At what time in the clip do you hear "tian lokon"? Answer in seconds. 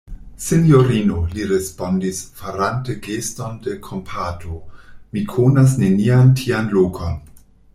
6.41-7.25